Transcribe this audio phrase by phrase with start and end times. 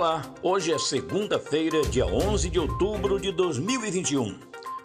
[0.00, 4.34] Olá, hoje é segunda-feira, dia 11 de outubro de 2021.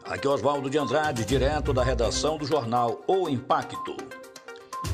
[0.04, 3.96] Aqui é Oswaldo de Andrade, direto da redação do jornal O Impacto.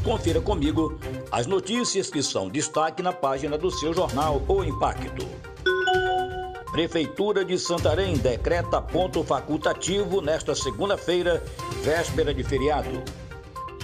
[0.04, 0.96] Confira comigo
[1.32, 5.28] as notícias que são destaque na página do seu jornal O Impacto.
[6.71, 11.43] Prefeitura de Santarém decreta ponto facultativo nesta segunda-feira,
[11.82, 13.04] véspera de feriado.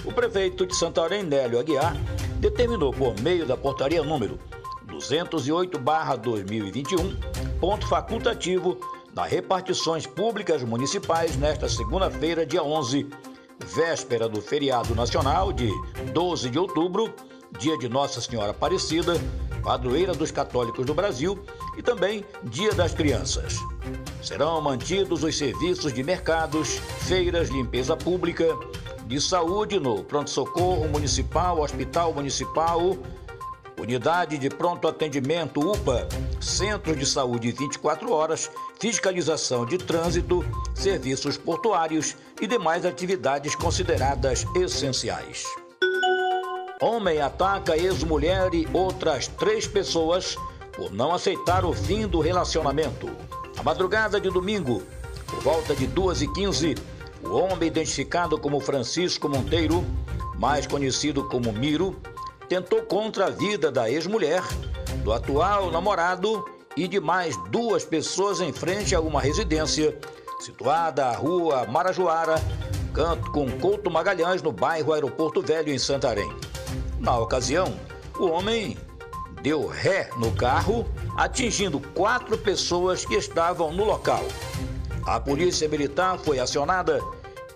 [0.04, 1.96] O prefeito de Santarém, Nélio Aguiar,
[2.38, 4.38] determinou por meio da portaria número
[4.98, 7.16] 208-2021,
[7.60, 8.78] ponto facultativo
[9.14, 13.06] das repartições públicas municipais nesta segunda-feira, dia 11,
[13.74, 15.70] véspera do feriado nacional de
[16.12, 17.12] 12 de outubro,
[17.58, 19.14] dia de Nossa Senhora Aparecida,
[19.62, 21.38] padroeira dos católicos do Brasil
[21.76, 23.56] e também Dia das Crianças.
[24.22, 28.46] Serão mantidos os serviços de mercados, feiras, limpeza pública,
[29.06, 32.96] de saúde no pronto-socorro municipal, hospital municipal,
[33.78, 36.08] Unidade de Pronto Atendimento UPA,
[36.40, 45.44] Centro de Saúde 24 horas, fiscalização de trânsito, serviços portuários e demais atividades consideradas essenciais.
[46.80, 50.36] Homem ataca ex-mulher e outras três pessoas
[50.72, 53.08] por não aceitar o fim do relacionamento.
[53.56, 54.82] A madrugada de domingo,
[55.26, 56.76] por volta de 2h15,
[57.22, 59.84] o homem identificado como Francisco Monteiro,
[60.36, 61.96] mais conhecido como Miro,
[62.48, 64.42] tentou contra a vida da ex-mulher,
[65.04, 66.44] do atual namorado
[66.76, 69.96] e de mais duas pessoas em frente a uma residência
[70.40, 72.36] situada à rua Marajoara,
[72.94, 76.32] canto com Couto Magalhães, no bairro Aeroporto Velho, em Santarém.
[76.98, 77.72] Na ocasião,
[78.18, 78.76] o homem
[79.42, 84.24] deu ré no carro, atingindo quatro pessoas que estavam no local.
[85.04, 87.00] A polícia militar foi acionada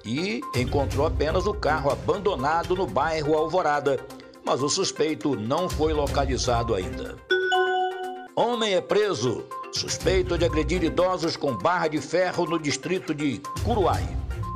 [0.04, 4.00] e encontrou apenas o carro abandonado no bairro Alvorada,
[4.44, 7.16] mas o suspeito não foi localizado ainda.
[8.34, 14.02] Homem é preso, suspeito de agredir idosos com barra de ferro no distrito de Curuai.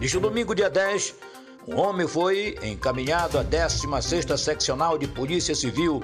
[0.00, 1.14] Neste domingo, dia 10,
[1.68, 6.02] um homem foi encaminhado à 16ª Seccional de Polícia Civil,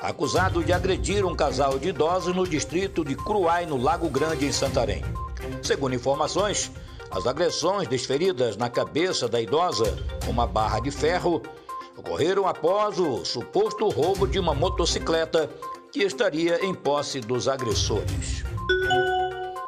[0.00, 4.52] acusado de agredir um casal de idosos no distrito de Curuai, no Lago Grande, em
[4.52, 5.02] Santarém.
[5.62, 6.70] Segundo informações,
[7.10, 11.40] as agressões desferidas na cabeça da idosa com uma barra de ferro
[11.96, 15.48] ocorreram após o suposto roubo de uma motocicleta
[15.92, 18.44] que estaria em posse dos agressores.